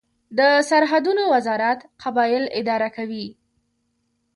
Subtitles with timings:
[0.37, 3.25] د سرحدونو وزارت قبایل اداره کوي